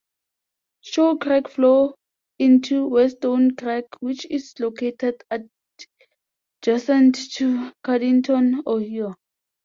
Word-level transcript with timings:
Shaw 0.83 1.15
Creek 1.15 1.47
flows 1.47 1.93
into 2.39 2.87
Whetstone 2.87 3.55
Creek 3.55 3.85
which 3.99 4.25
is 4.31 4.51
located 4.59 5.21
adjacent 6.63 7.31
to 7.33 7.71
Cardington, 7.83 8.63
Ohio. 8.65 9.13